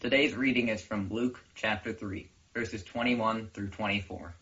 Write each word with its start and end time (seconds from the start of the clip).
Today's 0.00 0.34
reading 0.34 0.70
is 0.70 0.80
from 0.80 1.10
Luke 1.10 1.38
chapter 1.54 1.92
3, 1.92 2.26
verses 2.54 2.82
21 2.84 3.50
through 3.52 3.68
24. 3.68 4.34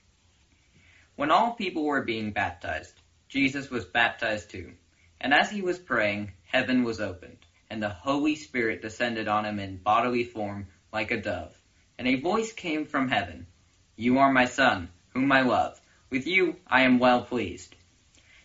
When 1.16 1.32
all 1.32 1.54
people 1.54 1.82
were 1.82 2.04
being 2.04 2.30
baptized, 2.30 2.94
Jesus 3.28 3.68
was 3.68 3.84
baptized 3.84 4.50
too. 4.50 4.74
And 5.21 5.34
as 5.34 5.50
he 5.50 5.60
was 5.60 5.76
praying, 5.76 6.30
heaven 6.44 6.84
was 6.84 7.00
opened, 7.00 7.38
and 7.68 7.82
the 7.82 7.88
Holy 7.88 8.36
Spirit 8.36 8.82
descended 8.82 9.26
on 9.26 9.44
him 9.44 9.58
in 9.58 9.79
bodily 9.79 10.22
form 10.22 10.68
like 10.92 11.10
a 11.10 11.21
dove. 11.21 11.53
And 11.99 12.06
a 12.06 12.21
voice 12.21 12.53
came 12.53 12.87
from 12.87 13.09
heaven 13.09 13.49
You 13.97 14.19
are 14.19 14.31
my 14.31 14.45
Son, 14.45 14.88
whom 15.09 15.33
I 15.33 15.43
love. 15.43 15.81
With 16.09 16.29
you 16.29 16.55
I 16.69 16.83
am 16.83 17.01
well 17.01 17.23
pleased. 17.23 17.75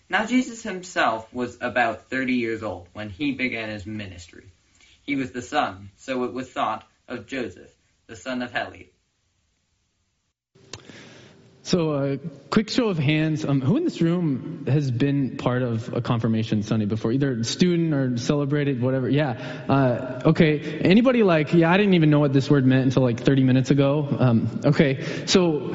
Now 0.09 0.25
Jesus 0.25 0.63
himself 0.63 1.31
was 1.31 1.59
about 1.61 2.09
thirty 2.09 2.33
years 2.33 2.63
old 2.63 2.87
when 2.93 3.11
he 3.11 3.33
began 3.33 3.69
his 3.69 3.85
ministry. 3.85 4.47
He 5.03 5.15
was 5.15 5.31
the 5.31 5.41
son, 5.43 5.91
so 5.97 6.23
it 6.23 6.33
was 6.33 6.49
thought, 6.49 6.87
of 7.13 7.27
Joseph, 7.27 7.71
the 8.07 8.15
son 8.15 8.41
of 8.41 8.51
Heli. 8.51 8.93
So, 11.65 11.93
a 11.93 12.13
uh, 12.15 12.17
quick 12.49 12.69
show 12.69 12.89
of 12.89 12.99
hands. 12.99 13.45
Um, 13.45 13.61
who 13.61 13.77
in 13.77 13.85
this 13.85 14.01
room 14.01 14.65
has 14.67 14.91
been 14.91 15.37
part 15.37 15.61
of 15.61 15.93
a 15.93 16.01
confirmation 16.01 16.61
Sunday 16.61 16.85
before? 16.85 17.13
Either 17.13 17.41
student 17.45 17.93
or 17.93 18.17
celebrated, 18.17 18.81
whatever. 18.81 19.07
Yeah. 19.07 19.31
Uh, 19.69 20.23
okay. 20.25 20.59
Anybody 20.59 21.23
like, 21.23 21.53
yeah, 21.53 21.71
I 21.71 21.77
didn't 21.77 21.93
even 21.93 22.09
know 22.09 22.19
what 22.19 22.33
this 22.33 22.49
word 22.49 22.65
meant 22.65 22.83
until 22.83 23.03
like 23.03 23.21
30 23.21 23.45
minutes 23.45 23.71
ago. 23.71 24.05
Um, 24.19 24.59
okay. 24.65 25.25
So, 25.25 25.73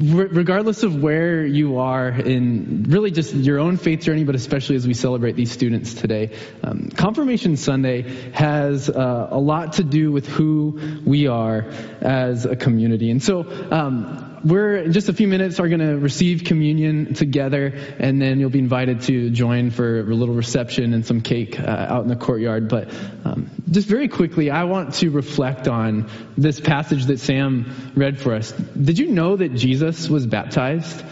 regardless 0.00 0.82
of 0.82 1.02
where 1.02 1.44
you 1.44 1.78
are 1.78 2.08
in 2.08 2.84
really 2.88 3.10
just 3.10 3.34
your 3.34 3.58
own 3.58 3.76
faith 3.76 4.00
journey, 4.00 4.24
but 4.24 4.34
especially 4.34 4.76
as 4.76 4.86
we 4.86 4.94
celebrate 4.94 5.36
these 5.36 5.52
students 5.52 5.92
today, 5.92 6.36
um, 6.62 6.88
Confirmation 6.88 7.56
Sunday 7.56 8.02
has 8.32 8.88
uh, 8.88 9.28
a 9.30 9.38
lot 9.38 9.74
to 9.74 9.84
do 9.84 10.10
with 10.10 10.26
who 10.26 11.00
we 11.04 11.26
are 11.26 11.66
as 12.00 12.46
a 12.46 12.56
community. 12.56 13.10
And 13.10 13.22
so, 13.22 13.46
um, 13.70 14.29
we're 14.44 14.76
in 14.76 14.92
just 14.92 15.08
a 15.08 15.12
few 15.12 15.28
minutes 15.28 15.60
are 15.60 15.68
going 15.68 15.80
to 15.80 15.98
receive 15.98 16.44
communion 16.44 17.14
together, 17.14 17.74
and 17.98 18.20
then 18.20 18.40
you'll 18.40 18.50
be 18.50 18.58
invited 18.58 19.02
to 19.02 19.30
join 19.30 19.70
for 19.70 20.00
a 20.00 20.14
little 20.14 20.34
reception 20.34 20.94
and 20.94 21.04
some 21.04 21.20
cake 21.20 21.58
uh, 21.58 21.64
out 21.64 22.02
in 22.02 22.08
the 22.08 22.16
courtyard. 22.16 22.68
But 22.68 22.92
um, 23.24 23.50
just 23.70 23.88
very 23.88 24.08
quickly, 24.08 24.50
I 24.50 24.64
want 24.64 24.94
to 24.94 25.10
reflect 25.10 25.68
on 25.68 26.08
this 26.36 26.60
passage 26.60 27.06
that 27.06 27.20
Sam 27.20 27.92
read 27.94 28.20
for 28.20 28.34
us. 28.34 28.52
Did 28.52 28.98
you 28.98 29.08
know 29.08 29.36
that 29.36 29.54
Jesus 29.54 30.08
was 30.08 30.26
baptized? 30.26 31.04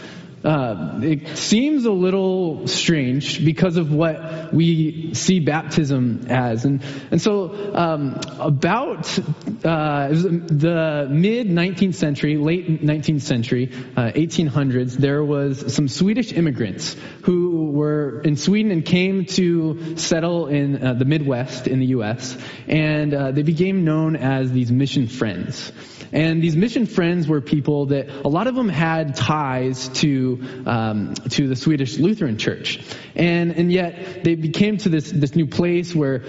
Uh, 0.43 0.99
it 1.03 1.37
seems 1.37 1.85
a 1.85 1.91
little 1.91 2.67
strange 2.67 3.43
because 3.43 3.75
of 3.75 3.91
what 3.91 4.53
we 4.53 5.13
see 5.13 5.39
baptism 5.39 6.27
as. 6.29 6.65
And, 6.65 6.81
and 7.11 7.21
so, 7.21 7.75
um, 7.75 8.19
about 8.39 9.19
uh, 9.19 10.07
the 10.09 11.07
mid 11.09 11.47
19th 11.47 11.95
century, 11.95 12.37
late 12.37 12.81
19th 12.81 13.21
century, 13.21 13.71
uh, 13.97 14.11
1800s, 14.11 14.93
there 14.93 15.23
was 15.23 15.73
some 15.73 15.87
Swedish 15.87 16.31
immigrants 16.31 16.95
who 17.23 17.58
were 17.69 18.21
in 18.21 18.35
Sweden 18.35 18.71
and 18.71 18.83
came 18.85 19.25
to 19.25 19.97
settle 19.97 20.47
in 20.47 20.83
uh, 20.83 20.93
the 20.93 21.05
Midwest 21.05 21.67
in 21.67 21.79
the 21.79 21.87
U.S. 21.87 22.37
And 22.67 23.13
uh, 23.13 23.31
they 23.31 23.43
became 23.43 23.85
known 23.85 24.15
as 24.15 24.51
these 24.51 24.71
mission 24.71 25.07
friends. 25.07 25.71
And 26.11 26.41
these 26.41 26.55
mission 26.55 26.87
friends 26.87 27.27
were 27.27 27.41
people 27.41 27.87
that 27.87 28.09
a 28.09 28.27
lot 28.27 28.47
of 28.47 28.55
them 28.55 28.67
had 28.67 29.15
ties 29.15 29.89
to 29.99 30.63
um, 30.65 31.13
to 31.13 31.47
the 31.47 31.55
Swedish 31.55 31.97
Lutheran 31.97 32.37
Church, 32.37 32.79
and 33.15 33.51
and 33.51 33.71
yet 33.71 34.23
they 34.23 34.33
became 34.33 34.77
to 34.77 34.89
this 34.89 35.11
this 35.11 35.35
new 35.35 35.45
place 35.45 35.93
where 35.93 36.19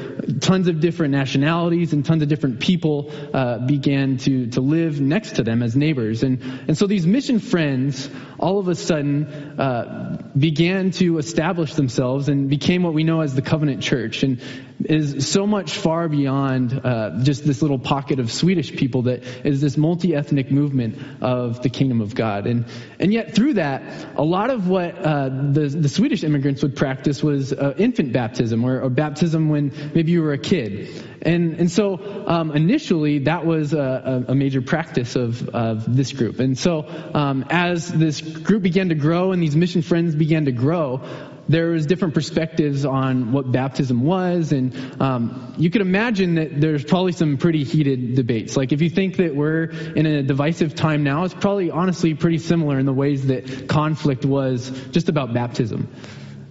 tons 0.40 0.68
of 0.68 0.80
different 0.80 1.12
nationalities 1.12 1.94
and 1.94 2.04
tons 2.04 2.22
of 2.22 2.28
different 2.28 2.60
people 2.60 3.10
uh, 3.32 3.58
began 3.58 4.18
to 4.18 4.48
to 4.48 4.60
live 4.60 5.00
next 5.00 5.36
to 5.36 5.42
them 5.42 5.62
as 5.62 5.74
neighbors, 5.74 6.22
and 6.22 6.42
and 6.68 6.76
so 6.76 6.86
these 6.86 7.06
mission 7.06 7.38
friends 7.38 8.10
all 8.38 8.58
of 8.58 8.68
a 8.68 8.74
sudden 8.74 9.26
uh, 9.58 10.18
began 10.36 10.90
to 10.90 11.18
establish 11.30 11.74
themselves 11.74 12.28
and 12.28 12.50
became 12.50 12.82
what 12.82 12.92
we 12.92 13.04
know 13.04 13.20
as 13.20 13.34
the 13.34 13.42
Covenant 13.42 13.82
Church, 13.82 14.24
and 14.24 14.40
is 14.84 15.30
so 15.30 15.46
much 15.46 15.72
far 15.72 16.08
beyond 16.08 16.72
uh, 16.72 17.22
just 17.22 17.46
this 17.46 17.62
little 17.62 17.78
pocket 17.78 18.18
of 18.18 18.32
Swedish 18.32 18.74
people 18.74 19.02
that 19.02 19.22
is 19.44 19.60
this 19.60 19.76
multi-ethnic 19.76 20.50
movement 20.50 20.98
of 21.20 21.62
the 21.62 21.68
kingdom 21.68 22.00
of 22.00 22.14
God. 22.14 22.46
And, 22.46 22.64
and 22.98 23.12
yet 23.12 23.34
through 23.34 23.54
that, 23.54 23.82
a 24.16 24.24
lot 24.24 24.50
of 24.50 24.68
what 24.68 24.98
uh, 24.98 25.28
the, 25.28 25.68
the 25.68 25.88
Swedish 25.88 26.24
immigrants 26.24 26.62
would 26.62 26.74
practice 26.74 27.22
was 27.22 27.52
uh, 27.52 27.74
infant 27.78 28.12
baptism 28.12 28.64
or, 28.64 28.80
or, 28.80 28.90
baptism 28.90 29.50
when 29.50 29.72
maybe 29.94 30.12
you 30.12 30.22
were 30.22 30.32
a 30.32 30.38
kid. 30.38 30.88
And, 31.22 31.54
and 31.60 31.70
so 31.70 32.24
um, 32.26 32.52
initially 32.52 33.20
that 33.20 33.44
was 33.44 33.74
a, 33.74 34.24
a, 34.28 34.34
major 34.34 34.62
practice 34.62 35.16
of, 35.16 35.48
of 35.50 35.94
this 35.94 36.12
group. 36.12 36.40
And 36.40 36.58
so 36.58 36.86
um, 37.12 37.44
as 37.50 37.88
this 37.88 38.20
group 38.20 38.62
began 38.62 38.88
to 38.88 38.94
grow 38.94 39.32
and 39.32 39.42
these 39.42 39.54
mission 39.54 39.82
friends 39.82 40.14
began 40.14 40.46
to 40.46 40.52
grow, 40.52 41.02
there 41.50 41.70
was 41.70 41.84
different 41.84 42.14
perspectives 42.14 42.84
on 42.84 43.32
what 43.32 43.50
baptism 43.50 44.02
was, 44.02 44.52
and 44.52 45.02
um, 45.02 45.52
you 45.58 45.68
could 45.68 45.80
imagine 45.80 46.36
that 46.36 46.60
there's 46.60 46.84
probably 46.84 47.10
some 47.10 47.38
pretty 47.38 47.64
heated 47.64 48.14
debates. 48.14 48.56
Like 48.56 48.70
if 48.70 48.80
you 48.80 48.88
think 48.88 49.16
that 49.16 49.34
we're 49.34 49.64
in 49.64 50.06
a 50.06 50.22
divisive 50.22 50.76
time 50.76 51.02
now, 51.02 51.24
it's 51.24 51.34
probably 51.34 51.72
honestly 51.72 52.14
pretty 52.14 52.38
similar 52.38 52.78
in 52.78 52.86
the 52.86 52.92
ways 52.92 53.26
that 53.26 53.68
conflict 53.68 54.24
was 54.24 54.70
just 54.92 55.08
about 55.08 55.34
baptism. 55.34 55.88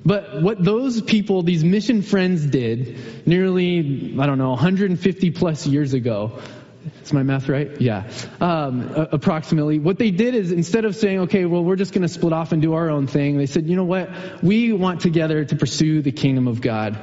But 0.09 0.41
what 0.41 0.63
those 0.63 1.03
people, 1.03 1.43
these 1.43 1.63
mission 1.63 2.01
friends 2.01 2.43
did 2.43 3.27
nearly, 3.27 4.15
I 4.19 4.25
don't 4.25 4.39
know, 4.39 4.49
150 4.49 5.29
plus 5.29 5.67
years 5.67 5.93
ago, 5.93 6.39
is 7.03 7.13
my 7.13 7.21
math 7.21 7.47
right? 7.47 7.79
Yeah. 7.79 8.09
Um, 8.41 8.91
approximately. 8.95 9.77
What 9.77 9.99
they 9.99 10.09
did 10.09 10.33
is 10.33 10.51
instead 10.51 10.85
of 10.85 10.95
saying, 10.95 11.19
okay, 11.19 11.45
well, 11.45 11.63
we're 11.63 11.75
just 11.75 11.93
going 11.93 12.01
to 12.01 12.07
split 12.07 12.33
off 12.33 12.53
and 12.53 12.59
do 12.59 12.73
our 12.73 12.89
own 12.89 13.05
thing, 13.05 13.37
they 13.37 13.45
said, 13.45 13.67
you 13.67 13.75
know 13.75 13.83
what? 13.83 14.09
We 14.41 14.73
want 14.73 15.01
together 15.01 15.45
to 15.45 15.55
pursue 15.55 16.01
the 16.01 16.11
kingdom 16.11 16.47
of 16.47 16.59
God. 16.59 16.97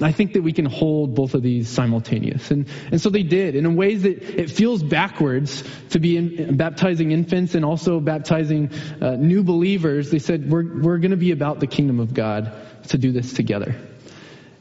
I 0.00 0.12
think 0.12 0.32
that 0.34 0.42
we 0.42 0.52
can 0.52 0.64
hold 0.64 1.14
both 1.14 1.34
of 1.34 1.42
these 1.42 1.68
simultaneous. 1.68 2.50
And, 2.50 2.66
and 2.90 3.00
so 3.00 3.10
they 3.10 3.22
did 3.22 3.56
and 3.56 3.66
in 3.66 3.76
ways 3.76 4.02
that 4.02 4.22
it 4.22 4.50
feels 4.50 4.82
backwards 4.82 5.62
to 5.90 5.98
be 5.98 6.16
in, 6.16 6.56
baptizing 6.56 7.10
infants 7.10 7.54
and 7.54 7.64
also 7.64 8.00
baptizing 8.00 8.70
uh, 9.00 9.16
new 9.16 9.42
believers. 9.42 10.10
They 10.10 10.18
said, 10.18 10.50
we're, 10.50 10.80
we're 10.80 10.98
going 10.98 11.10
to 11.10 11.16
be 11.16 11.32
about 11.32 11.60
the 11.60 11.66
kingdom 11.66 12.00
of 12.00 12.14
God 12.14 12.52
to 12.88 12.98
do 12.98 13.12
this 13.12 13.34
together. 13.34 13.76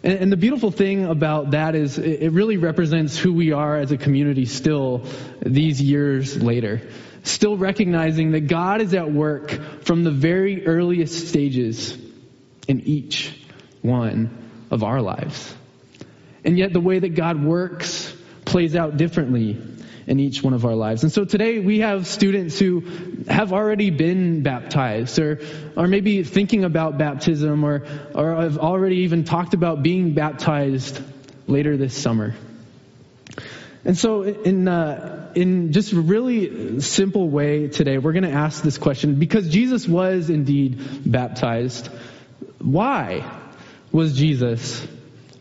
And, 0.04 0.20
and 0.20 0.32
the 0.32 0.38
beautiful 0.38 0.72
thing 0.72 1.06
about 1.06 1.52
that 1.52 1.76
is 1.76 1.98
it, 1.98 2.24
it 2.24 2.32
really 2.32 2.58
represents 2.58 3.18
who 3.18 3.34
we 3.34 3.54
are 3.54 3.78
as 3.78 3.92
a 3.92 3.98
community 3.98 4.46
still 4.46 5.06
these 5.42 5.82
years 5.82 6.42
later. 6.42 6.82
Still 7.24 7.56
recognizing 7.56 8.32
that 8.32 8.48
God 8.48 8.82
is 8.82 8.94
at 8.96 9.12
work 9.12 9.52
from 9.84 10.04
the 10.04 10.12
very 10.12 10.66
earliest 10.66 11.30
stages 11.30 11.98
in 12.68 12.82
each 12.82 13.38
one 13.82 14.41
of 14.72 14.84
our 14.84 15.02
lives. 15.02 15.54
And 16.44 16.58
yet 16.58 16.74
the 16.74 16.80
way 16.80 16.98
that 16.98 17.10
God 17.10 17.44
works 17.44 18.16
plays 18.46 18.76
out 18.76 18.98
differently 18.98 19.62
in 20.08 20.20
each 20.20 20.42
one 20.42 20.54
of 20.54 20.66
our 20.66 20.74
lives. 20.74 21.04
And 21.04 21.12
so 21.12 21.26
today 21.26 21.60
we 21.60 21.80
have 21.80 22.08
students 22.08 22.58
who 22.58 22.82
have 23.30 23.54
already 23.54 23.92
been 23.92 24.42
baptized 24.42 25.20
or, 25.20 25.40
or 25.78 25.88
maybe 25.88 26.24
thinking 26.24 26.64
about 26.64 26.98
baptism 26.98 27.64
or, 27.64 27.86
or 28.16 28.36
have 28.36 28.58
already 28.58 28.98
even 28.98 29.24
talked 29.24 29.54
about 29.54 29.84
being 29.84 30.14
baptized 30.14 31.00
later 31.48 31.78
this 31.78 31.96
summer. 31.96 32.34
And 33.84 33.98
so 33.98 34.24
in, 34.24 34.68
uh, 34.68 35.32
in 35.36 35.72
just 35.72 35.94
a 35.94 36.02
really 36.02 36.82
simple 36.82 37.30
way 37.30 37.68
today, 37.68 37.98
we're 37.98 38.14
going 38.14 38.24
to 38.24 38.32
ask 38.32 38.64
this 38.64 38.78
question 38.78 39.16
because 39.16 39.50
Jesus 39.50 39.88
was 39.88 40.30
indeed 40.30 41.10
baptized. 41.10 41.88
Why 42.60 43.26
was 43.92 44.18
Jesus 44.18 44.86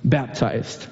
baptized? 0.04 0.86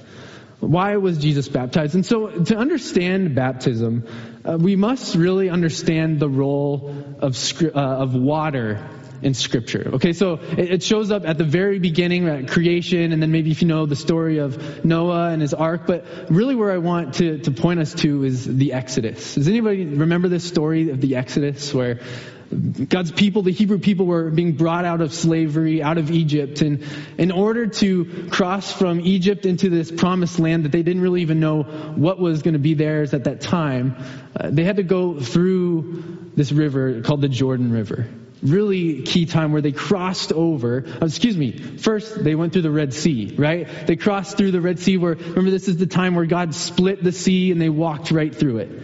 Why 0.61 0.97
was 0.97 1.19
Jesus 1.19 1.49
baptized? 1.49 1.95
And 1.95 2.05
so 2.05 2.29
to 2.45 2.57
understand 2.57 3.35
baptism, 3.35 4.07
uh, 4.45 4.59
we 4.59 4.75
must 4.75 5.15
really 5.15 5.51
understand 5.51 6.19
the 6.19 6.29
role 6.29 6.93
of, 7.21 7.37
uh, 7.63 7.69
of 7.79 8.15
water 8.15 8.85
in 9.23 9.35
scripture. 9.35 9.91
Okay, 9.95 10.13
so 10.13 10.35
it, 10.35 10.73
it, 10.73 10.83
shows 10.83 11.11
up 11.11 11.25
at 11.27 11.39
the 11.39 11.45
very 11.45 11.79
beginning, 11.79 12.29
at 12.29 12.49
creation, 12.49 13.13
and 13.13 13.21
then 13.21 13.33
maybe 13.33 13.51
if 13.51 13.63
you 13.63 13.69
know 13.69 13.87
the 13.87 13.97
story 13.97 14.39
of 14.39 14.85
Noah 14.85 15.31
and 15.31 15.43
his 15.43 15.55
ark, 15.55 15.83
but 15.87 16.05
really 16.31 16.55
where 16.55 16.71
I 16.71 16.79
want 16.79 17.15
to, 17.15 17.39
to 17.39 17.51
point 17.51 17.81
us 17.81 17.95
to 17.95 18.25
is 18.25 18.45
the 18.45 18.73
Exodus. 18.73 19.35
Does 19.35 19.49
anybody 19.49 19.85
remember 19.85 20.29
this 20.29 20.45
story 20.45 20.91
of 20.91 21.01
the 21.01 21.17
Exodus 21.17 21.75
where 21.75 22.01
God's 22.51 23.13
people, 23.13 23.43
the 23.43 23.53
Hebrew 23.53 23.79
people, 23.79 24.07
were 24.07 24.31
being 24.31 24.53
brought 24.53 24.85
out 24.85 25.01
of 25.03 25.13
slavery, 25.13 25.83
out 25.83 25.99
of 25.99 26.11
Egypt. 26.11 26.63
And 26.63 26.83
in 27.19 27.31
order 27.31 27.67
to 27.67 28.29
cross 28.31 28.73
from 28.73 29.01
Egypt 29.01 29.45
into 29.45 29.69
this 29.69 29.91
promised 29.91 30.39
land 30.39 30.65
that 30.65 30.73
they 30.73 30.83
didn't 30.83 31.03
really 31.03 31.23
even 31.23 31.41
know 31.41 31.63
what 31.63 32.19
was 32.19 32.43
going 32.43 32.55
to 32.55 32.59
be 32.59 32.75
theirs 32.75 33.13
at 33.13 33.25
that 33.25 33.43
time, 33.43 33.97
uh, 34.35 34.49
they 34.51 34.65
had 34.65 34.77
to 34.77 34.83
go 34.83 35.21
through 35.21 36.31
this 36.37 36.51
river 36.51 37.03
called 37.03 37.21
the 37.21 37.29
Jordan 37.29 37.71
River. 37.71 38.07
really 38.43 39.03
key 39.03 39.27
time 39.27 39.53
where 39.53 39.63
they 39.63 39.73
crossed 39.73 40.33
over. 40.33 40.85
Uh, 40.87 41.07
excuse 41.07 41.37
me. 41.37 41.53
First, 41.53 42.23
they 42.23 42.35
went 42.35 42.53
through 42.53 42.63
the 42.63 42.71
Red 42.71 42.95
Sea, 42.95 43.35
right? 43.37 43.69
They 43.87 43.97
crossed 43.97 44.37
through 44.37 44.53
the 44.53 44.61
Red 44.61 44.79
Sea 44.79 44.97
where, 44.97 45.15
remember, 45.15 45.51
this 45.51 45.69
is 45.69 45.77
the 45.77 45.87
time 45.87 46.15
where 46.15 46.27
God 46.27 46.55
split 46.55 47.03
the 47.03 47.13
sea 47.13 47.51
and 47.51 47.61
they 47.61 47.69
walked 47.69 48.11
right 48.11 48.35
through 48.35 48.59
it. 48.59 48.83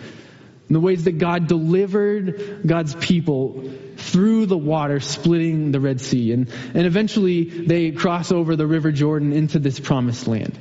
The 0.70 0.80
ways 0.80 1.04
that 1.04 1.18
God 1.18 1.46
delivered 1.46 2.66
God's 2.66 2.94
people 2.94 3.70
through 3.96 4.46
the 4.46 4.56
water, 4.56 4.98
splitting 4.98 5.72
the 5.72 5.80
Red 5.80 6.00
Sea. 6.00 6.32
And, 6.32 6.48
and 6.74 6.86
eventually 6.86 7.44
they 7.44 7.90
cross 7.90 8.32
over 8.32 8.56
the 8.56 8.66
River 8.66 8.90
Jordan 8.90 9.32
into 9.32 9.58
this 9.58 9.78
promised 9.78 10.26
land. 10.26 10.58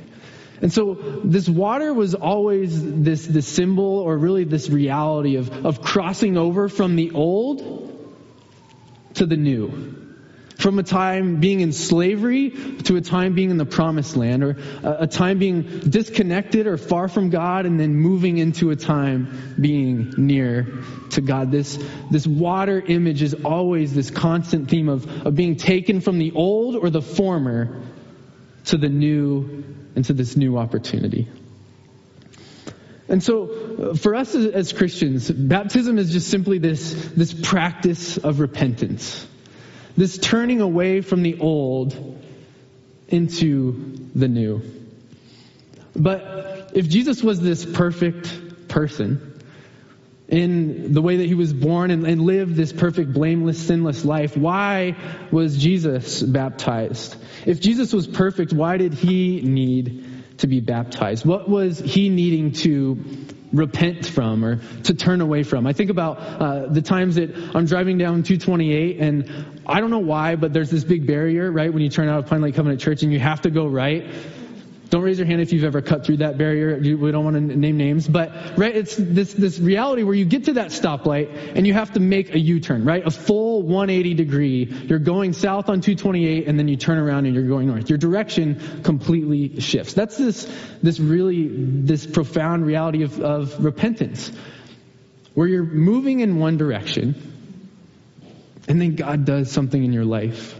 And 0.60 0.72
so 0.72 0.94
this 1.24 1.48
water 1.48 1.92
was 1.92 2.14
always 2.14 3.02
this, 3.02 3.26
this 3.26 3.46
symbol 3.46 3.98
or 3.98 4.16
really 4.16 4.44
this 4.44 4.70
reality 4.70 5.36
of, 5.36 5.66
of 5.66 5.82
crossing 5.82 6.36
over 6.36 6.68
from 6.68 6.96
the 6.96 7.10
old 7.10 7.90
to 9.14 9.26
the 9.26 9.36
new. 9.36 9.93
From 10.58 10.78
a 10.78 10.82
time 10.82 11.40
being 11.40 11.60
in 11.60 11.72
slavery 11.72 12.50
to 12.84 12.96
a 12.96 13.00
time 13.00 13.34
being 13.34 13.50
in 13.50 13.58
the 13.58 13.66
promised 13.66 14.16
land, 14.16 14.44
or 14.44 14.56
a, 14.82 15.06
time 15.06 15.38
being 15.38 15.80
disconnected 15.80 16.66
or 16.66 16.76
far 16.76 17.08
from 17.08 17.30
God, 17.30 17.66
and 17.66 17.78
then 17.78 17.94
moving 17.94 18.38
into 18.38 18.70
a 18.70 18.76
time 18.76 19.56
being 19.60 20.14
near 20.16 20.66
to 21.10 21.20
God. 21.20 21.50
This, 21.50 21.78
this 22.10 22.26
water 22.26 22.80
image 22.80 23.20
is 23.20 23.34
always 23.34 23.94
this 23.94 24.10
constant 24.10 24.70
theme 24.70 24.88
of, 24.88 25.26
of 25.26 25.34
being 25.34 25.56
taken 25.56 26.00
from 26.00 26.18
the 26.18 26.32
old 26.32 26.76
or 26.76 26.88
the 26.88 27.02
former 27.02 27.82
to 28.66 28.78
the 28.78 28.88
new 28.88 29.64
and 29.96 30.04
to 30.04 30.12
this 30.12 30.36
new 30.36 30.56
opportunity. 30.56 31.28
And 33.08 33.22
so, 33.22 33.50
uh, 33.92 33.94
for 33.94 34.14
us 34.14 34.34
as, 34.34 34.72
Christians, 34.72 35.30
baptism 35.30 35.98
is 35.98 36.10
just 36.10 36.28
simply 36.28 36.58
this, 36.58 36.92
this 37.14 37.34
practice 37.34 38.16
of 38.16 38.40
repentance. 38.40 39.26
This 39.96 40.18
turning 40.18 40.60
away 40.60 41.00
from 41.00 41.22
the 41.22 41.38
old 41.38 42.20
into 43.08 44.08
the 44.14 44.28
new. 44.28 44.62
But 45.94 46.72
if 46.74 46.88
Jesus 46.88 47.22
was 47.22 47.40
this 47.40 47.64
perfect 47.64 48.68
person, 48.68 49.34
in 50.28 50.92
the 50.94 51.02
way 51.02 51.18
that 51.18 51.26
he 51.26 51.34
was 51.34 51.52
born 51.52 51.90
and, 51.90 52.06
and 52.06 52.22
lived 52.22 52.56
this 52.56 52.72
perfect, 52.72 53.12
blameless, 53.12 53.64
sinless 53.64 54.04
life, 54.04 54.36
why 54.36 54.96
was 55.30 55.56
Jesus 55.56 56.22
baptized? 56.22 57.14
If 57.46 57.60
Jesus 57.60 57.92
was 57.92 58.06
perfect, 58.06 58.52
why 58.52 58.78
did 58.78 58.94
he 58.94 59.42
need 59.42 60.38
to 60.38 60.46
be 60.46 60.60
baptized? 60.60 61.24
What 61.24 61.48
was 61.48 61.78
he 61.78 62.08
needing 62.08 62.52
to 62.52 63.04
repent 63.54 64.06
from 64.06 64.44
or 64.44 64.60
to 64.82 64.94
turn 64.94 65.20
away 65.20 65.42
from? 65.42 65.66
I 65.66 65.72
think 65.72 65.90
about 65.90 66.18
uh, 66.18 66.66
the 66.66 66.82
times 66.82 67.14
that 67.14 67.34
I'm 67.54 67.66
driving 67.66 67.98
down 67.98 68.22
228 68.22 69.00
and 69.00 69.62
I 69.66 69.80
don't 69.80 69.90
know 69.90 69.98
why, 69.98 70.36
but 70.36 70.52
there's 70.52 70.70
this 70.70 70.84
big 70.84 71.06
barrier, 71.06 71.50
right, 71.50 71.72
when 71.72 71.82
you 71.82 71.88
turn 71.88 72.08
out 72.08 72.18
of 72.18 72.26
Pine 72.26 72.42
Lake 72.42 72.54
Covenant 72.54 72.80
Church 72.80 73.02
and 73.02 73.12
you 73.12 73.18
have 73.18 73.40
to 73.42 73.50
go 73.50 73.66
right. 73.66 74.04
Don't 74.94 75.02
raise 75.02 75.18
your 75.18 75.26
hand 75.26 75.40
if 75.40 75.52
you've 75.52 75.64
ever 75.64 75.82
cut 75.82 76.06
through 76.06 76.18
that 76.18 76.38
barrier. 76.38 76.78
We 76.78 77.10
don't 77.10 77.24
want 77.24 77.34
to 77.34 77.40
name 77.40 77.76
names, 77.76 78.06
but 78.06 78.56
right, 78.56 78.76
it's 78.76 78.94
this 78.94 79.32
this 79.32 79.58
reality 79.58 80.04
where 80.04 80.14
you 80.14 80.24
get 80.24 80.44
to 80.44 80.52
that 80.52 80.68
stoplight 80.68 81.56
and 81.56 81.66
you 81.66 81.72
have 81.72 81.94
to 81.94 82.00
make 82.00 82.32
a 82.32 82.38
U-turn, 82.38 82.84
right? 82.84 83.04
A 83.04 83.10
full 83.10 83.62
180 83.62 84.14
degree. 84.14 84.66
You're 84.66 85.00
going 85.00 85.32
south 85.32 85.68
on 85.68 85.80
228, 85.80 86.46
and 86.46 86.56
then 86.56 86.68
you 86.68 86.76
turn 86.76 86.98
around 86.98 87.26
and 87.26 87.34
you're 87.34 87.48
going 87.48 87.66
north. 87.66 87.90
Your 87.90 87.98
direction 87.98 88.82
completely 88.84 89.58
shifts. 89.58 89.94
That's 89.94 90.16
this 90.16 90.48
this 90.80 91.00
really 91.00 91.48
this 91.48 92.06
profound 92.06 92.64
reality 92.64 93.02
of, 93.02 93.20
of 93.20 93.64
repentance, 93.64 94.30
where 95.34 95.48
you're 95.48 95.64
moving 95.64 96.20
in 96.20 96.38
one 96.38 96.56
direction, 96.56 97.16
and 98.68 98.80
then 98.80 98.94
God 98.94 99.24
does 99.24 99.50
something 99.50 99.82
in 99.82 99.92
your 99.92 100.04
life 100.04 100.54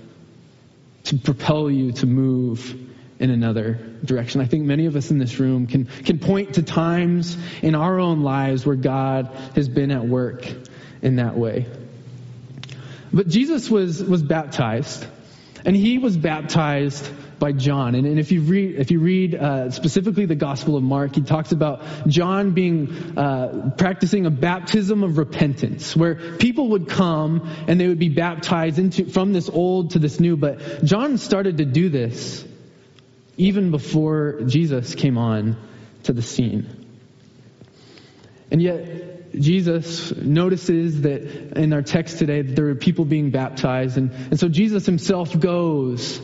to 1.05 1.19
propel 1.19 1.71
you 1.71 1.93
to 1.93 2.07
move 2.07 2.84
in 3.19 3.31
another 3.31 3.75
direction. 4.05 4.40
I 4.40 4.46
think 4.46 4.64
many 4.64 4.87
of 4.87 4.96
us 4.96 5.11
in 5.11 5.19
this 5.19 5.38
room 5.38 5.66
can, 5.66 5.87
can 5.87 6.19
point 6.19 6.55
to 6.55 6.62
times 6.62 7.37
in 7.62 7.75
our 7.75 7.99
own 7.99 8.22
lives 8.22 8.66
where 8.66 8.76
God 8.76 9.31
has 9.55 9.69
been 9.69 9.90
at 9.90 10.05
work 10.05 10.46
in 11.02 11.16
that 11.16 11.37
way. 11.37 11.66
But 13.12 13.28
Jesus 13.28 13.70
was, 13.70 14.02
was 14.02 14.22
baptized, 14.22 15.06
and 15.64 15.76
he 15.76 15.99
was 15.99 16.16
baptized 16.16 17.08
by 17.38 17.52
John. 17.52 17.94
And, 17.94 18.06
and 18.06 18.19
if 18.19 18.32
you 18.32 18.40
read, 18.40 18.76
if 18.76 18.90
you 18.90 18.99
read 18.99 19.34
uh, 19.34 19.70
specifically 19.70 20.26
the 20.26 20.34
Gospel 20.34 20.76
of 20.76 20.82
Mark, 20.82 21.14
he 21.14 21.22
talks 21.22 21.52
about 21.52 21.82
John 22.08 22.52
being 22.52 23.16
uh, 23.16 23.72
practicing 23.76 24.26
a 24.26 24.31
baptism 24.31 25.05
of 25.05 25.19
repentance, 25.19 25.94
where 25.94 26.37
people 26.38 26.70
would 26.70 26.88
come 26.88 27.49
and 27.69 27.78
they 27.78 27.87
would 27.87 27.99
be 27.99 28.08
baptized 28.08 28.78
into 28.78 29.06
from 29.06 29.32
this 29.32 29.49
old 29.49 29.90
to 29.90 29.99
this 29.99 30.19
new. 30.19 30.37
But 30.37 30.84
John 30.84 31.19
started 31.19 31.58
to 31.58 31.64
do 31.64 31.88
this 31.88 32.44
even 33.37 33.71
before 33.71 34.41
Jesus 34.47 34.95
came 34.95 35.19
on 35.19 35.57
to 36.05 36.13
the 36.13 36.23
scene. 36.23 36.87
And 38.51 38.63
yet, 38.63 39.33
Jesus 39.33 40.15
notices 40.15 41.03
that 41.03 41.59
in 41.59 41.73
our 41.73 41.83
text 41.83 42.19
today 42.19 42.43
that 42.43 42.55
there 42.55 42.69
are 42.69 42.75
people 42.75 43.05
being 43.05 43.31
baptized, 43.31 43.97
and, 43.97 44.13
and 44.13 44.39
so 44.39 44.49
Jesus 44.49 44.87
himself 44.87 45.39
goes 45.39 46.21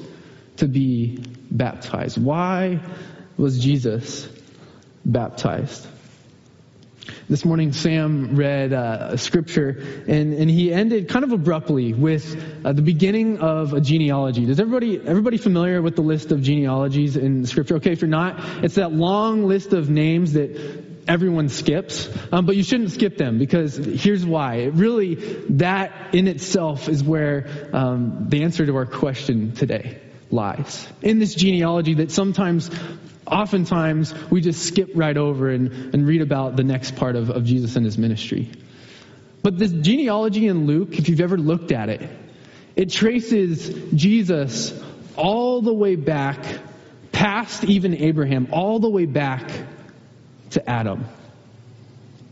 to 0.59 0.69
be 0.69 1.25
baptized. 1.51 2.23
Why 2.23 2.81
was 3.37 3.59
Jesus 3.59 4.29
baptized? 5.05 5.87
This 7.31 7.45
morning, 7.45 7.73
Sam 7.73 8.35
read 8.35 8.73
uh, 8.73 9.17
scripture, 9.17 9.81
and, 10.09 10.35
and 10.35 10.51
he 10.51 10.73
ended 10.73 11.09
kind 11.09 11.25
of 11.25 11.31
abruptly 11.31 11.93
with 11.93 12.27
uh, 12.65 12.73
the 12.73 12.83
beginning 12.83 13.39
of 13.39 13.73
a 13.73 13.81
genealogy. 13.81 14.47
Does 14.47 14.59
everybody 14.59 14.99
everybody 14.99 15.37
familiar 15.37 15.81
with 15.81 15.95
the 15.95 16.03
list 16.03 16.33
of 16.33 16.43
genealogies 16.43 17.17
in 17.17 17.47
scripture? 17.47 17.77
Okay, 17.77 17.93
if 17.93 18.01
you're 18.01 18.09
not, 18.11 18.65
it's 18.65 18.75
that 18.75 18.91
long 18.91 19.45
list 19.45 19.73
of 19.73 19.89
names 19.89 20.33
that 20.33 20.59
everyone 21.07 21.49
skips, 21.49 22.09
um, 22.33 22.47
but 22.47 22.57
you 22.57 22.65
shouldn't 22.65 22.91
skip 22.91 23.17
them 23.17 23.39
because 23.39 23.77
here's 23.77 24.27
why. 24.27 24.55
It 24.57 24.75
really, 24.75 25.15
that 25.51 26.13
in 26.13 26.27
itself 26.27 26.89
is 26.89 27.05
where 27.05 27.71
um, 27.73 28.27
the 28.29 28.43
answer 28.43 28.67
to 28.67 28.75
our 28.75 28.87
question 28.87 29.53
today 29.53 30.01
lies. 30.33 30.85
In 31.01 31.21
this 31.21 31.37
genealogy 31.37 31.95
that 31.95 32.11
sometimes 32.11 32.73
oftentimes 33.31 34.13
we 34.31 34.41
just 34.41 34.63
skip 34.63 34.91
right 34.95 35.17
over 35.17 35.51
and, 35.51 35.95
and 35.95 36.07
read 36.07 36.23
about 36.23 36.57
the 36.57 36.65
next 36.65 36.97
part 36.97 37.17
of, 37.17 37.31
of 37.31 37.45
Jesus 37.45 37.77
and 37.77 37.85
his 37.85 37.97
ministry. 37.97 38.51
But 39.43 39.59
this 39.59 39.73
genealogy 39.73 40.47
in 40.47 40.67
Luke, 40.67 40.99
if 40.99 41.09
you've 41.09 41.21
ever 41.21 41.39
looked 41.39 41.73
at 41.73 41.89
it, 41.89 42.09
it 42.77 42.91
traces 42.91 43.69
Jesus 43.95 44.79
all 45.17 45.63
the 45.63 45.73
way 45.73 45.97
back, 45.97 46.45
past 47.13 47.65
even 47.65 47.95
Abraham, 47.97 48.49
all 48.53 48.79
the 48.81 48.89
way 48.89 49.07
back 49.07 49.51
to 50.51 50.69
Adam. 50.69 51.07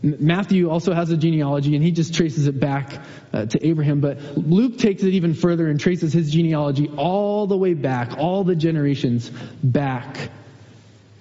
Matthew 0.01 0.69
also 0.69 0.93
has 0.93 1.09
a 1.11 1.17
genealogy 1.17 1.75
and 1.75 1.83
he 1.83 1.91
just 1.91 2.13
traces 2.13 2.47
it 2.47 2.57
back 2.57 3.01
uh, 3.33 3.45
to 3.47 3.65
Abraham, 3.65 3.99
but 3.99 4.37
Luke 4.37 4.77
takes 4.77 5.03
it 5.03 5.13
even 5.13 5.33
further 5.33 5.67
and 5.67 5.79
traces 5.79 6.13
his 6.13 6.31
genealogy 6.31 6.87
all 6.87 7.47
the 7.47 7.57
way 7.57 7.73
back, 7.73 8.17
all 8.17 8.43
the 8.45 8.55
generations 8.55 9.29
back 9.61 10.29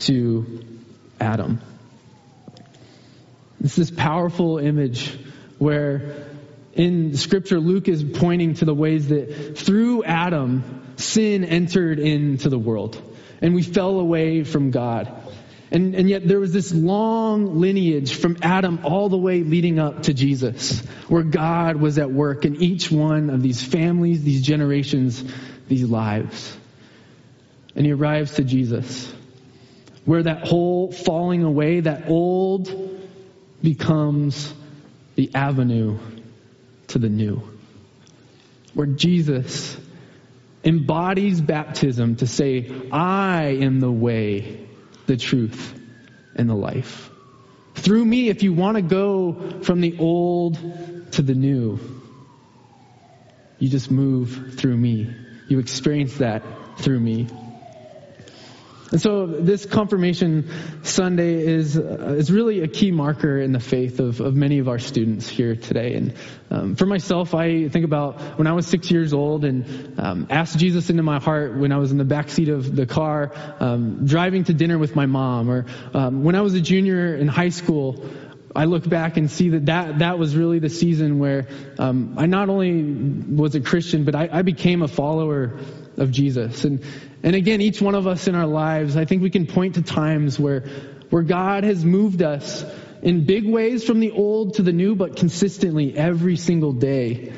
to 0.00 0.64
Adam. 1.20 1.60
It's 3.62 3.76
this 3.76 3.90
powerful 3.90 4.58
image 4.58 5.18
where 5.58 6.26
in 6.74 7.16
scripture 7.16 7.58
Luke 7.58 7.88
is 7.88 8.04
pointing 8.04 8.54
to 8.54 8.64
the 8.64 8.74
ways 8.74 9.08
that 9.08 9.58
through 9.58 10.04
Adam 10.04 10.94
sin 10.96 11.44
entered 11.44 11.98
into 11.98 12.48
the 12.48 12.58
world 12.58 13.02
and 13.42 13.54
we 13.54 13.62
fell 13.62 13.98
away 13.98 14.44
from 14.44 14.70
God. 14.70 15.12
And, 15.70 15.94
and 15.94 16.08
yet 16.08 16.26
there 16.26 16.40
was 16.40 16.52
this 16.52 16.72
long 16.72 17.60
lineage 17.60 18.14
from 18.14 18.38
Adam 18.42 18.80
all 18.84 19.08
the 19.08 19.18
way 19.18 19.42
leading 19.42 19.78
up 19.78 20.04
to 20.04 20.14
Jesus, 20.14 20.80
where 21.08 21.22
God 21.22 21.76
was 21.76 21.98
at 21.98 22.10
work 22.10 22.46
in 22.46 22.62
each 22.62 22.90
one 22.90 23.28
of 23.28 23.42
these 23.42 23.62
families, 23.62 24.24
these 24.24 24.42
generations, 24.42 25.22
these 25.68 25.84
lives. 25.84 26.56
And 27.76 27.84
he 27.84 27.92
arrives 27.92 28.36
to 28.36 28.44
Jesus 28.44 29.12
where 30.08 30.22
that 30.22 30.48
whole 30.48 30.90
falling 30.90 31.42
away, 31.42 31.80
that 31.80 32.08
old 32.08 32.74
becomes 33.62 34.54
the 35.16 35.34
avenue 35.34 35.98
to 36.86 36.98
the 36.98 37.10
new. 37.10 37.42
Where 38.72 38.86
Jesus 38.86 39.76
embodies 40.64 41.42
baptism 41.42 42.16
to 42.16 42.26
say, 42.26 42.72
I 42.90 43.58
am 43.60 43.80
the 43.80 43.92
way, 43.92 44.66
the 45.04 45.18
truth, 45.18 45.78
and 46.34 46.48
the 46.48 46.54
life. 46.54 47.10
Through 47.74 48.06
me, 48.06 48.30
if 48.30 48.42
you 48.42 48.54
want 48.54 48.76
to 48.76 48.82
go 48.82 49.60
from 49.60 49.82
the 49.82 49.98
old 49.98 50.54
to 51.12 51.20
the 51.20 51.34
new, 51.34 51.78
you 53.58 53.68
just 53.68 53.90
move 53.90 54.54
through 54.56 54.78
me. 54.78 55.14
You 55.48 55.58
experience 55.58 56.16
that 56.16 56.42
through 56.78 57.00
me. 57.00 57.26
And 58.90 59.00
so 59.00 59.26
this 59.26 59.66
confirmation 59.66 60.50
Sunday 60.82 61.46
is 61.46 61.76
uh, 61.76 62.14
is 62.16 62.32
really 62.32 62.62
a 62.62 62.68
key 62.68 62.90
marker 62.90 63.38
in 63.38 63.52
the 63.52 63.60
faith 63.60 64.00
of, 64.00 64.20
of 64.20 64.34
many 64.34 64.60
of 64.60 64.68
our 64.68 64.78
students 64.78 65.28
here 65.28 65.56
today. 65.56 65.94
And 65.94 66.14
um, 66.50 66.74
for 66.74 66.86
myself, 66.86 67.34
I 67.34 67.68
think 67.68 67.84
about 67.84 68.38
when 68.38 68.46
I 68.46 68.52
was 68.52 68.66
six 68.66 68.90
years 68.90 69.12
old 69.12 69.44
and 69.44 69.98
um, 69.98 70.26
asked 70.30 70.58
Jesus 70.58 70.88
into 70.88 71.02
my 71.02 71.20
heart 71.20 71.58
when 71.58 71.70
I 71.70 71.76
was 71.76 71.92
in 71.92 71.98
the 71.98 72.04
back 72.04 72.30
seat 72.30 72.48
of 72.48 72.74
the 72.74 72.86
car 72.86 73.32
um, 73.60 74.06
driving 74.06 74.44
to 74.44 74.54
dinner 74.54 74.78
with 74.78 74.96
my 74.96 75.04
mom, 75.04 75.50
or 75.50 75.66
um, 75.92 76.24
when 76.24 76.34
I 76.34 76.40
was 76.40 76.54
a 76.54 76.60
junior 76.60 77.14
in 77.14 77.28
high 77.28 77.50
school. 77.50 78.04
I 78.56 78.64
look 78.64 78.88
back 78.88 79.18
and 79.18 79.30
see 79.30 79.50
that 79.50 79.66
that, 79.66 79.98
that 79.98 80.18
was 80.18 80.34
really 80.34 80.58
the 80.58 80.70
season 80.70 81.18
where 81.18 81.46
um, 81.78 82.14
I 82.16 82.26
not 82.26 82.48
only 82.48 82.82
was 82.82 83.54
a 83.54 83.60
Christian, 83.60 84.04
but 84.04 84.16
I, 84.16 84.28
I 84.32 84.42
became 84.42 84.82
a 84.82 84.88
follower 84.88 85.60
of 85.98 86.10
Jesus. 86.10 86.64
And 86.64 86.82
and 87.22 87.34
again, 87.34 87.60
each 87.60 87.80
one 87.82 87.94
of 87.94 88.06
us 88.06 88.28
in 88.28 88.34
our 88.34 88.46
lives, 88.46 88.96
I 88.96 89.04
think 89.04 89.22
we 89.22 89.30
can 89.30 89.46
point 89.46 89.74
to 89.74 89.82
times 89.82 90.38
where, 90.38 90.60
where 91.10 91.22
God 91.22 91.64
has 91.64 91.84
moved 91.84 92.22
us 92.22 92.64
in 93.02 93.24
big 93.24 93.48
ways 93.48 93.84
from 93.84 94.00
the 94.00 94.12
old 94.12 94.54
to 94.54 94.62
the 94.62 94.72
new, 94.72 94.94
but 94.94 95.16
consistently 95.16 95.96
every 95.96 96.36
single 96.36 96.72
day. 96.72 97.32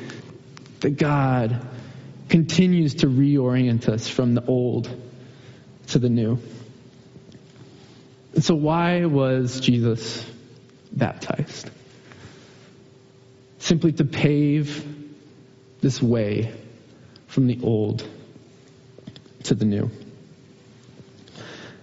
That 0.81 0.97
God 0.97 1.67
continues 2.29 2.95
to 2.95 3.07
reorient 3.07 3.87
us 3.87 4.07
from 4.07 4.33
the 4.33 4.43
old 4.43 4.89
to 5.87 5.99
the 5.99 6.09
new. 6.09 6.39
And 8.33 8.43
so, 8.43 8.55
why 8.55 9.05
was 9.05 9.59
Jesus 9.59 10.25
baptized? 10.91 11.69
Simply 13.59 13.91
to 13.91 14.05
pave 14.05 14.87
this 15.81 16.01
way 16.01 16.51
from 17.27 17.45
the 17.45 17.59
old 17.61 18.07
to 19.45 19.55
the 19.55 19.65
new. 19.65 19.89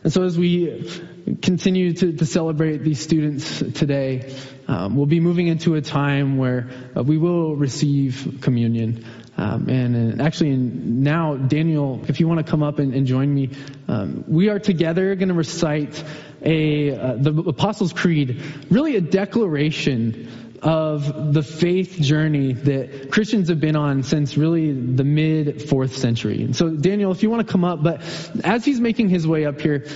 And 0.05 0.13
so 0.13 0.23
as 0.23 0.39
we 0.39 1.03
continue 1.43 1.93
to, 1.93 2.13
to 2.13 2.27
celebrate 2.27 2.79
these 2.79 3.01
students 3.01 3.59
today, 3.59 4.35
um, 4.69 4.97
we'll 4.97 5.07
be 5.07 5.21
moving 5.21 5.49
into 5.49 5.75
a 5.75 5.81
time 5.81 6.39
where 6.39 6.69
uh, 6.97 7.03
we 7.03 7.19
will 7.19 7.57
receive 7.57 8.39
communion. 8.41 9.05
Um, 9.37 9.69
and, 9.69 9.97
and, 9.97 10.23
actually, 10.23 10.57
now, 10.57 11.37
Daniel, 11.37 12.01
if 12.09 12.21
you 12.21 12.29
want 12.29 12.45
to 12.45 12.51
come 12.51 12.63
up 12.63 12.79
and, 12.79 12.95
and 12.95 13.07
join 13.07 13.33
me, 13.33 13.51
um, 13.87 14.25
we 14.27 14.49
are 14.49 14.59
together 14.59 15.15
going 15.15 15.29
to 15.29 15.35
recite 15.35 16.03
a 16.43 16.91
uh, 16.91 17.17
the 17.17 17.33
Apostles' 17.47 17.93
Creed, 17.93 18.43
really 18.71 18.97
a 18.97 19.01
declaration 19.01 20.48
of 20.63 21.33
the 21.33 21.43
faith 21.43 22.01
journey 22.01 22.53
that 22.53 23.11
Christians 23.11 23.49
have 23.49 23.61
been 23.61 23.77
on 23.77 24.03
since 24.03 24.37
really 24.37 24.73
the 24.73 25.05
mid 25.05 25.69
fourth 25.69 25.97
century. 25.97 26.43
And 26.43 26.57
so, 26.57 26.71
Daniel, 26.71 27.13
if 27.13 27.23
you 27.23 27.31
want 27.31 27.47
to 27.47 27.51
come 27.51 27.65
up, 27.65 27.83
but 27.83 28.03
as 28.45 28.65
he's 28.65 28.81
making 28.81 29.09
his 29.09 29.27
way 29.27 29.47
up 29.47 29.61
here, 29.61 29.87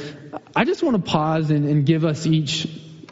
I 0.54 0.64
just 0.64 0.83
want 0.83 1.04
to 1.04 1.11
pause 1.11 1.50
and, 1.50 1.69
and 1.69 1.87
give 1.87 2.04
us 2.04 2.26
each 2.26 2.69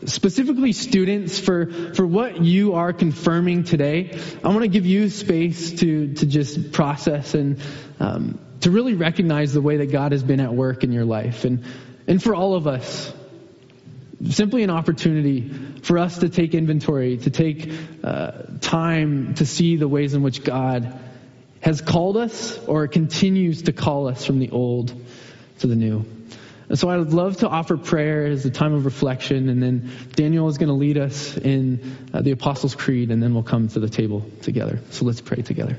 specifically 0.07 0.73
students 0.73 1.39
for 1.39 1.95
for 1.95 2.07
what 2.07 2.43
you 2.43 2.75
are 2.75 2.91
confirming 2.91 3.65
today 3.65 4.19
i 4.43 4.49
want 4.49 4.63
to 4.63 4.69
give 4.69 4.87
you 4.87 5.11
space 5.11 5.73
to 5.73 6.15
to 6.15 6.25
just 6.25 6.73
process 6.73 7.35
and 7.35 7.61
um, 7.99 8.39
to 8.61 8.71
really 8.71 8.95
recognize 8.95 9.53
the 9.53 9.61
way 9.61 9.77
that 9.77 9.93
god 9.93 10.13
has 10.13 10.23
been 10.23 10.41
at 10.41 10.55
work 10.55 10.85
in 10.85 10.93
your 10.93 11.05
life 11.05 11.45
and 11.45 11.65
and 12.07 12.23
for 12.23 12.35
all 12.35 12.55
of 12.55 12.67
us 12.67 13.13
simply 14.29 14.63
an 14.63 14.71
opportunity 14.71 15.49
for 15.83 15.99
us 15.99 16.19
to 16.19 16.29
take 16.29 16.55
inventory, 16.55 17.17
to 17.19 17.31
take 17.31 17.73
uh, 18.05 18.33
time 18.61 19.35
to 19.35 19.47
see 19.47 19.77
the 19.77 19.89
ways 19.89 20.15
in 20.15 20.23
which 20.23 20.45
God 20.45 20.99
has 21.61 21.81
called 21.81 22.17
us 22.17 22.59
or 22.67 22.87
continues 22.89 23.63
to 23.63 23.73
call 23.73 24.09
us 24.09 24.25
from 24.25 24.39
the 24.39 24.51
old 24.51 24.95
to 25.61 25.67
the 25.67 25.77
new. 25.77 26.05
And 26.69 26.79
so 26.79 26.89
I 26.89 26.97
would 26.97 27.13
love 27.13 27.39
to 27.39 27.49
offer 27.49 27.77
prayer 27.77 28.27
as 28.27 28.47
a 28.47 28.51
time 28.51 28.75
of 28.75 28.85
reflection, 28.85 29.49
and 29.49 29.61
then 29.61 29.91
Daniel 30.13 30.49
is 30.49 30.57
going 30.57 30.69
to 30.69 30.75
lead 30.75 30.99
us 30.99 31.37
in 31.37 32.09
uh, 32.15 32.23
the 32.23 32.31
Apostles' 32.31 32.77
Creed, 32.77 33.11
and 33.11 33.21
then 33.21 33.35
we'll 33.35 33.43
come 33.43 33.69
to 33.69 33.81
the 33.81 33.89
table 33.89 34.25
together. 34.43 34.79
So 34.91 35.05
let's 35.05 35.21
pray 35.21 35.43
together. 35.43 35.79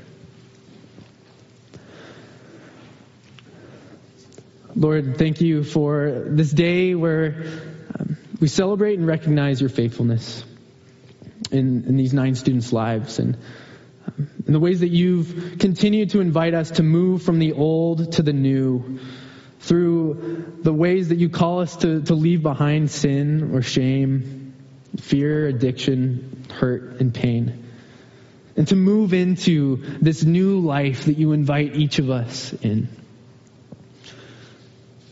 Lord, 4.76 5.16
thank 5.16 5.40
you 5.40 5.64
for 5.64 6.24
this 6.26 6.50
day 6.50 6.94
where 6.94 7.44
we 8.42 8.48
celebrate 8.48 8.98
and 8.98 9.06
recognize 9.06 9.60
your 9.60 9.70
faithfulness 9.70 10.44
in, 11.52 11.84
in 11.84 11.96
these 11.96 12.12
nine 12.12 12.34
students' 12.34 12.72
lives 12.72 13.20
and 13.20 13.38
um, 14.08 14.28
in 14.44 14.52
the 14.52 14.58
ways 14.58 14.80
that 14.80 14.88
you've 14.88 15.58
continued 15.60 16.10
to 16.10 16.20
invite 16.20 16.52
us 16.52 16.72
to 16.72 16.82
move 16.82 17.22
from 17.22 17.38
the 17.38 17.52
old 17.52 18.14
to 18.14 18.22
the 18.24 18.32
new 18.32 18.98
through 19.60 20.58
the 20.60 20.72
ways 20.72 21.10
that 21.10 21.18
you 21.18 21.28
call 21.28 21.60
us 21.60 21.76
to, 21.76 22.02
to 22.02 22.16
leave 22.16 22.42
behind 22.42 22.90
sin 22.90 23.54
or 23.54 23.62
shame, 23.62 24.54
fear, 24.98 25.46
addiction, 25.46 26.44
hurt, 26.50 27.00
and 27.00 27.14
pain. 27.14 27.64
And 28.56 28.66
to 28.66 28.74
move 28.74 29.14
into 29.14 29.76
this 30.00 30.24
new 30.24 30.58
life 30.58 31.04
that 31.04 31.16
you 31.16 31.30
invite 31.30 31.76
each 31.76 32.00
of 32.00 32.10
us 32.10 32.52
in. 32.54 32.88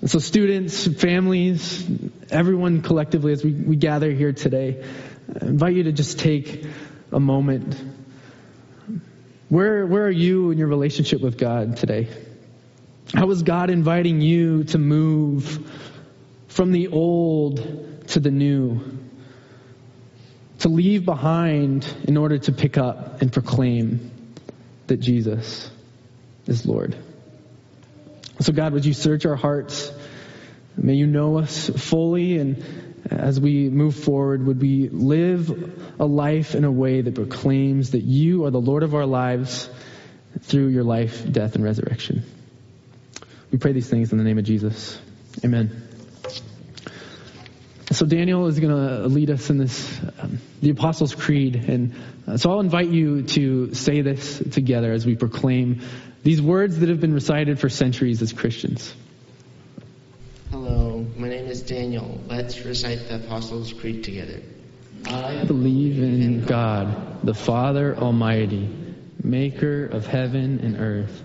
And 0.01 0.11
so, 0.11 0.19
students, 0.19 0.87
families, 0.87 1.87
everyone 2.31 2.81
collectively, 2.81 3.33
as 3.33 3.45
we, 3.45 3.53
we 3.53 3.77
gather 3.77 4.11
here 4.11 4.33
today, 4.33 4.83
I 5.41 5.45
invite 5.45 5.75
you 5.75 5.83
to 5.85 5.93
just 5.93 6.19
take 6.19 6.65
a 7.13 7.21
moment. 7.21 7.77
Where, 9.51 9.87
where 9.87 10.05
are 10.05 10.11
you 10.11 10.53
in 10.53 10.59
your 10.59 10.69
relationship 10.69 11.21
with 11.21 11.37
God 11.37 11.77
today? 11.77 12.09
How 13.13 13.31
is 13.31 13.43
God 13.43 13.69
inviting 13.69 14.21
you 14.23 14.65
to 14.65 14.79
move 14.79 15.71
from 16.49 16.73
the 16.73 16.89
old 16.89 18.07
to 18.09 18.21
the 18.21 18.31
new? 18.31 18.99
To 20.61 20.69
leave 20.69 21.05
behind 21.05 21.87
in 22.05 22.17
order 22.17 22.39
to 22.39 22.53
pick 22.53 22.79
up 22.79 23.21
and 23.21 23.33
proclaim 23.33 24.35
that 24.87 24.99
Jesus 24.99 25.71
is 26.47 26.65
Lord. 26.65 26.97
So, 28.41 28.55
God, 28.55 28.73
would 28.73 28.87
you 28.87 28.95
search 28.95 29.27
our 29.27 29.37
hearts? 29.37 29.93
May 30.77 30.95
you 30.95 31.07
know 31.07 31.39
us 31.39 31.69
fully, 31.69 32.39
and 32.39 32.65
as 33.11 33.39
we 33.39 33.69
move 33.69 33.97
forward, 33.97 34.47
would 34.47 34.61
we 34.61 34.89
live 34.89 36.01
a 36.01 36.07
life 36.07 36.55
in 36.55 36.65
a 36.65 36.73
way 36.73 37.03
that 37.03 37.15
proclaims 37.15 37.91
that 37.91 38.03
you 38.03 38.47
are 38.47 38.51
the 38.51 38.61
Lord 38.61 38.83
of 38.83 38.95
our 38.95 39.05
lives 39.05 39.69
through 40.41 40.69
your 40.69 40.85
life, 40.85 41.31
death, 41.31 41.55
and 41.55 41.63
resurrection. 41.63 42.23
We 43.51 43.59
pray 43.59 43.73
these 43.73 43.91
things 43.91 44.13
in 44.13 44.19
the 44.19 44.25
name 44.25 44.39
of 44.39 44.45
Jesus. 44.45 44.99
Amen. 45.45 45.89
So 47.93 48.07
Daniel 48.07 48.47
is 48.47 48.59
going 48.59 48.75
to 48.75 49.09
lead 49.09 49.31
us 49.31 49.51
in 49.51 49.59
this, 49.59 50.01
um, 50.21 50.39
the 50.63 50.71
Apostles' 50.71 51.15
Creed, 51.15 51.57
and 51.57 51.95
uh, 52.27 52.37
so 52.37 52.53
I'll 52.53 52.61
invite 52.61 52.89
you 52.89 53.23
to 53.23 53.75
say 53.75 54.01
this 54.01 54.41
together 54.53 54.93
as 54.93 55.05
we 55.05 55.17
proclaim 55.17 55.83
these 56.23 56.43
words 56.43 56.79
that 56.81 56.89
have 56.89 57.01
been 57.01 57.15
recited 57.15 57.59
for 57.59 57.69
centuries 57.69 58.21
as 58.21 58.33
Christians. 58.33 58.95
Hello, 60.51 61.07
my 61.17 61.29
name 61.29 61.47
is 61.47 61.63
Daniel. 61.63 62.21
Let's 62.29 62.65
recite 62.65 63.09
the 63.09 63.17
Apostles' 63.17 63.73
Creed 63.73 64.05
together. 64.05 64.41
I 65.07 65.45
believe 65.45 66.03
in 66.03 66.45
God, 66.45 67.25
the 67.25 67.35
Father 67.35 67.97
Almighty, 67.97 68.69
maker 69.23 69.87
of 69.87 70.07
heaven 70.07 70.61
and 70.61 70.77
earth, 70.79 71.23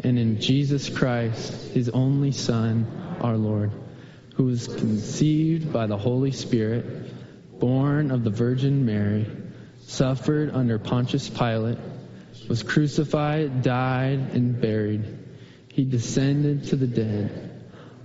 and 0.00 0.18
in 0.18 0.40
Jesus 0.40 0.88
Christ, 0.88 1.72
his 1.72 1.88
only 1.88 2.30
Son, 2.30 2.86
our 3.20 3.36
Lord, 3.36 3.72
who 4.34 4.44
was 4.44 4.68
conceived 4.68 5.72
by 5.72 5.86
the 5.86 5.96
Holy 5.96 6.30
Spirit, 6.30 7.58
born 7.58 8.10
of 8.12 8.22
the 8.22 8.30
Virgin 8.30 8.86
Mary, 8.86 9.26
suffered 9.82 10.54
under 10.54 10.78
Pontius 10.78 11.28
Pilate 11.28 11.78
was 12.48 12.62
crucified, 12.62 13.62
died, 13.62 14.34
and 14.34 14.60
buried. 14.60 15.04
He 15.68 15.84
descended 15.84 16.64
to 16.64 16.76
the 16.76 16.86
dead. 16.86 17.50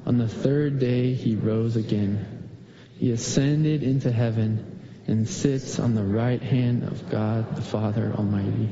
On 0.06 0.18
the 0.18 0.28
third 0.28 0.80
day 0.80 1.14
he 1.14 1.36
rose 1.36 1.76
again. 1.76 2.50
He 2.98 3.12
ascended 3.12 3.84
into 3.84 4.12
heaven 4.12 4.80
and 5.08 5.28
sits 5.28 5.80
on 5.80 5.96
the 5.96 6.04
right 6.04 6.42
hand 6.42 6.84
of 6.84 7.10
God 7.10 7.56
the 7.56 7.62
Father 7.62 8.14
Almighty. 8.16 8.70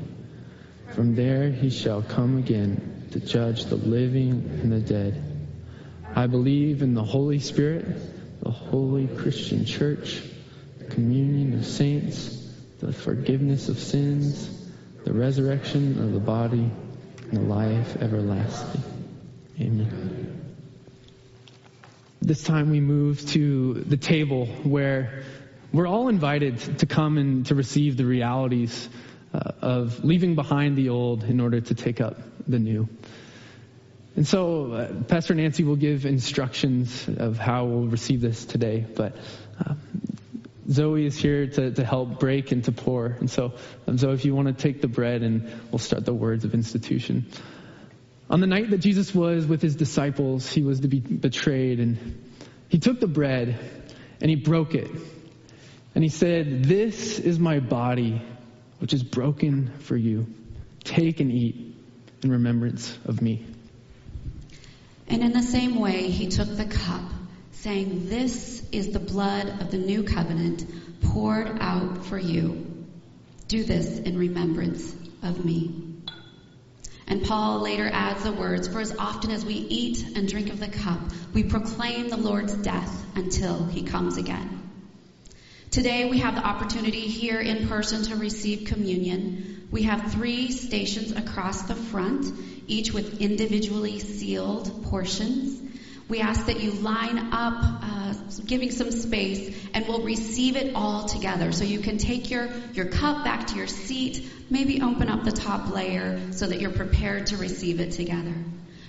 From 0.93 1.15
there 1.15 1.49
he 1.49 1.69
shall 1.69 2.01
come 2.01 2.37
again 2.37 3.07
to 3.11 3.19
judge 3.19 3.65
the 3.65 3.75
living 3.75 4.59
and 4.61 4.71
the 4.71 4.79
dead. 4.79 5.23
I 6.15 6.27
believe 6.27 6.81
in 6.83 6.93
the 6.93 7.03
Holy 7.03 7.39
Spirit, 7.39 7.85
the 8.41 8.51
holy 8.51 9.07
Christian 9.07 9.65
church, 9.65 10.21
the 10.77 10.85
communion 10.85 11.57
of 11.57 11.65
saints, 11.65 12.39
the 12.79 12.93
forgiveness 12.93 13.69
of 13.69 13.79
sins, 13.79 14.62
the 15.05 15.13
resurrection 15.13 15.99
of 16.01 16.13
the 16.13 16.19
body, 16.19 16.69
and 17.31 17.37
the 17.37 17.41
life 17.41 17.97
everlasting. 17.97 18.81
Amen. 19.59 20.55
This 22.21 22.43
time 22.43 22.69
we 22.69 22.79
move 22.79 23.27
to 23.31 23.73
the 23.73 23.97
table 23.97 24.45
where 24.63 25.23
we're 25.73 25.87
all 25.87 26.07
invited 26.07 26.79
to 26.79 26.85
come 26.85 27.17
and 27.17 27.45
to 27.47 27.55
receive 27.55 27.97
the 27.97 28.05
realities 28.05 28.87
uh, 29.33 29.39
of 29.61 30.03
leaving 30.05 30.35
behind 30.35 30.77
the 30.77 30.89
old 30.89 31.23
in 31.23 31.39
order 31.39 31.59
to 31.59 31.75
take 31.75 31.99
up 31.99 32.17
the 32.47 32.59
new. 32.59 32.87
And 34.15 34.27
so, 34.27 34.71
uh, 34.71 34.93
Pastor 35.03 35.33
Nancy 35.33 35.63
will 35.63 35.75
give 35.75 36.05
instructions 36.05 37.09
of 37.17 37.39
how 37.39 37.65
we'll 37.65 37.87
receive 37.87 38.21
this 38.21 38.45
today, 38.45 38.85
but 38.95 39.15
Zoe 40.69 41.05
is 41.05 41.17
here 41.17 41.47
to, 41.47 41.71
to 41.71 41.85
help 41.85 42.19
break 42.19 42.51
and 42.51 42.63
to 42.65 42.71
pour. 42.71 43.05
And 43.05 43.29
so, 43.29 43.53
um, 43.87 43.97
Zoe, 43.97 44.13
if 44.13 44.25
you 44.25 44.33
want 44.33 44.47
to 44.47 44.53
take 44.53 44.81
the 44.81 44.87
bread 44.87 45.21
and 45.21 45.49
we'll 45.71 45.79
start 45.79 46.05
the 46.05 46.13
words 46.13 46.45
of 46.45 46.53
institution. 46.53 47.27
On 48.29 48.39
the 48.39 48.47
night 48.47 48.69
that 48.69 48.79
Jesus 48.79 49.13
was 49.13 49.45
with 49.45 49.61
his 49.61 49.75
disciples, 49.75 50.49
he 50.49 50.63
was 50.63 50.79
to 50.79 50.87
be 50.87 50.99
betrayed, 50.99 51.79
and 51.79 52.31
he 52.69 52.79
took 52.79 52.99
the 52.99 53.07
bread 53.07 53.59
and 54.21 54.29
he 54.29 54.35
broke 54.35 54.73
it. 54.73 54.89
And 55.93 56.03
he 56.03 56.09
said, 56.09 56.63
This 56.63 57.19
is 57.19 57.37
my 57.37 57.59
body, 57.59 58.21
which 58.79 58.93
is 58.93 59.03
broken 59.03 59.71
for 59.79 59.95
you. 59.95 60.27
Take 60.83 61.19
and 61.19 61.31
eat 61.31 61.75
in 62.23 62.31
remembrance 62.31 62.97
of 63.05 63.21
me. 63.21 63.45
And 65.07 65.21
in 65.21 65.33
the 65.33 65.43
same 65.43 65.75
way, 65.75 66.09
he 66.09 66.27
took 66.29 66.47
the 66.47 66.65
cup, 66.65 67.03
saying, 67.63 68.09
This 68.09 68.61
is 68.73 68.91
the 68.91 68.99
blood 68.99 69.47
of 69.61 69.71
the 69.71 69.77
new 69.77 70.03
covenant 70.03 70.65
poured 71.01 71.47
out 71.61 72.05
for 72.05 72.19
you. 72.19 72.85
Do 73.47 73.63
this 73.63 73.99
in 73.99 74.17
remembrance 74.17 74.93
of 75.21 75.45
me. 75.45 76.01
And 77.07 77.23
Paul 77.23 77.61
later 77.61 77.89
adds 77.89 78.23
the 78.23 78.33
words, 78.33 78.67
For 78.67 78.81
as 78.81 78.93
often 78.97 79.31
as 79.31 79.45
we 79.45 79.53
eat 79.53 80.05
and 80.17 80.27
drink 80.27 80.49
of 80.49 80.59
the 80.59 80.67
cup, 80.67 80.99
we 81.33 81.43
proclaim 81.45 82.09
the 82.09 82.17
Lord's 82.17 82.53
death 82.53 83.05
until 83.15 83.65
he 83.65 83.83
comes 83.83 84.17
again. 84.17 84.59
Today 85.71 86.09
we 86.09 86.19
have 86.19 86.35
the 86.35 86.45
opportunity 86.45 87.07
here 87.07 87.39
in 87.39 87.69
person 87.69 88.03
to 88.03 88.17
receive 88.17 88.67
communion. 88.67 89.69
We 89.71 89.83
have 89.83 90.11
three 90.11 90.51
stations 90.51 91.13
across 91.13 91.61
the 91.61 91.75
front, 91.75 92.25
each 92.67 92.91
with 92.91 93.21
individually 93.21 93.99
sealed 93.99 94.83
portions. 94.83 95.62
We 96.13 96.19
ask 96.19 96.45
that 96.45 96.59
you 96.59 96.69
line 96.69 97.33
up, 97.33 97.55
uh, 97.59 98.13
giving 98.45 98.69
some 98.69 98.91
space, 98.91 99.59
and 99.73 99.87
we'll 99.87 100.03
receive 100.03 100.55
it 100.55 100.75
all 100.75 101.07
together. 101.07 101.51
So 101.51 101.63
you 101.63 101.79
can 101.79 101.97
take 101.97 102.29
your, 102.29 102.49
your 102.75 102.85
cup 102.85 103.23
back 103.23 103.47
to 103.47 103.55
your 103.55 103.65
seat, 103.65 104.31
maybe 104.47 104.83
open 104.83 105.09
up 105.09 105.23
the 105.23 105.31
top 105.31 105.73
layer 105.73 106.31
so 106.31 106.45
that 106.45 106.61
you're 106.61 106.69
prepared 106.69 107.25
to 107.27 107.37
receive 107.37 107.79
it 107.79 107.93
together. 107.93 108.35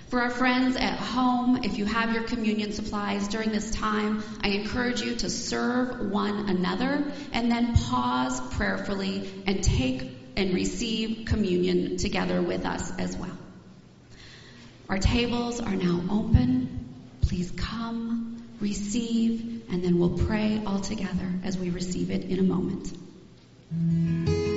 For 0.09 0.21
our 0.21 0.29
friends 0.29 0.77
at 0.77 0.99
home, 0.99 1.65
if 1.65 1.79
you 1.79 1.87
have 1.87 2.13
your 2.13 2.25
communion 2.25 2.73
supplies 2.73 3.27
during 3.29 3.53
this 3.53 3.71
time, 3.71 4.23
I 4.43 4.49
encourage 4.49 5.01
you 5.01 5.15
to 5.15 5.31
serve 5.31 6.11
one 6.11 6.51
another 6.51 7.11
and 7.33 7.51
then 7.51 7.75
pause 7.75 8.39
prayerfully 8.55 9.31
and 9.47 9.65
take 9.65 10.15
and 10.37 10.53
receive 10.53 11.25
communion 11.25 11.97
together 11.97 12.43
with 12.43 12.67
us 12.67 12.93
as 12.99 13.17
well. 13.17 13.39
Our 14.91 14.99
tables 14.99 15.61
are 15.61 15.75
now 15.75 16.03
open. 16.11 16.64
Please 17.29 17.53
come, 17.57 18.43
receive, 18.61 19.65
and 19.71 19.85
then 19.85 19.99
we'll 19.99 20.19
pray 20.27 20.63
all 20.67 20.81
together 20.81 21.33
as 21.43 21.59
we 21.59 21.71
receive 21.71 22.11
it 22.11 22.25
in 22.25 22.39
a 22.39 22.43
moment. 22.43 24.54